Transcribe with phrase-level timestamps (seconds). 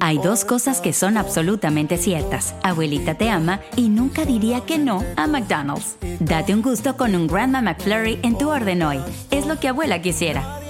[0.00, 2.54] Hay dos cosas que son absolutamente ciertas.
[2.62, 5.96] Abuelita te ama y nunca diría que no a McDonald's.
[6.20, 8.98] Date un gusto con un Grandma McFlurry en tu orden hoy.
[9.30, 10.60] Es lo que abuela quisiera.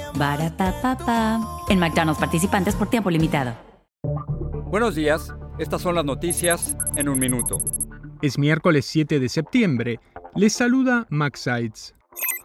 [1.69, 3.55] En McDonald's participantes por tiempo limitado.
[4.71, 5.33] Buenos días.
[5.59, 7.59] Estas son las noticias en un minuto.
[8.23, 10.01] Es miércoles 7 de septiembre.
[10.35, 11.95] Les saluda Max Sides.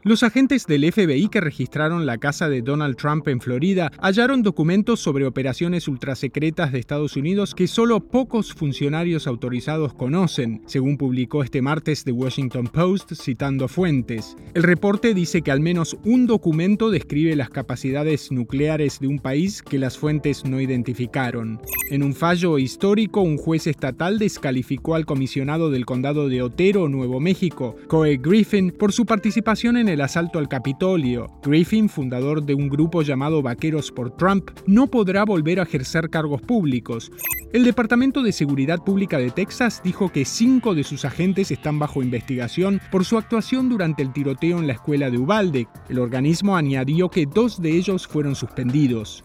[0.03, 5.01] Los agentes del FBI que registraron la casa de Donald Trump en Florida hallaron documentos
[5.01, 11.61] sobre operaciones ultrasecretas de Estados Unidos que solo pocos funcionarios autorizados conocen, según publicó este
[11.61, 14.37] martes The Washington Post citando fuentes.
[14.53, 19.61] El reporte dice que al menos un documento describe las capacidades nucleares de un país
[19.61, 21.59] que las fuentes no identificaron.
[21.91, 27.19] En un fallo histórico, un juez estatal descalificó al comisionado del condado de Otero, Nuevo
[27.19, 27.75] México,
[28.21, 31.27] Griffin, por su participación en el asalto al Capitolio.
[31.43, 36.41] Griffin, fundador de un grupo llamado Vaqueros por Trump, no podrá volver a ejercer cargos
[36.41, 37.11] públicos.
[37.51, 42.03] El Departamento de Seguridad Pública de Texas dijo que cinco de sus agentes están bajo
[42.03, 45.67] investigación por su actuación durante el tiroteo en la escuela de Uvalde.
[45.89, 49.23] El organismo añadió que dos de ellos fueron suspendidos.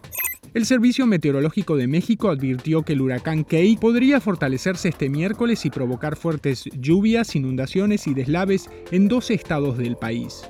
[0.55, 5.69] El Servicio Meteorológico de México advirtió que el huracán Key podría fortalecerse este miércoles y
[5.69, 10.49] provocar fuertes lluvias, inundaciones y deslaves en dos estados del país.